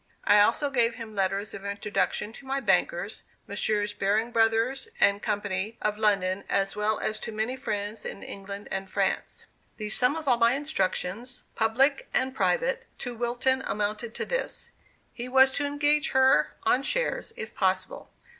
I 0.23 0.39
also 0.39 0.71
gave 0.71 0.95
him 0.95 1.13
letters 1.13 1.53
of 1.53 1.63
introduction 1.63 2.33
to 2.33 2.45
my 2.47 2.59
bankers, 2.59 3.21
Messrs. 3.45 3.93
Baring 3.93 4.31
Brothers 4.31 4.87
& 5.03 5.21
Co., 5.21 5.41
of 5.79 5.99
London, 5.99 6.43
as 6.49 6.75
well 6.75 6.97
as 6.97 7.19
to 7.19 7.31
many 7.31 7.55
friends 7.55 8.03
in 8.03 8.23
England 8.23 8.67
and 8.71 8.89
France. 8.89 9.45
The 9.77 9.89
sum 9.91 10.15
of 10.15 10.27
all 10.27 10.37
my 10.39 10.53
instructions, 10.55 11.43
public 11.53 12.07
and 12.15 12.33
private, 12.33 12.85
to 12.97 13.13
Wilton 13.13 13.61
amounted 13.67 14.15
to 14.15 14.25
this: 14.25 14.71
He 15.13 15.29
was 15.29 15.51
to 15.51 15.67
engage 15.67 16.13
her 16.13 16.55
on 16.63 16.81
shares, 16.81 17.31
if 17.37 17.53
possible. 17.53 18.09